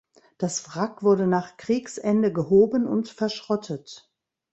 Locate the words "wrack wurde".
0.67-1.27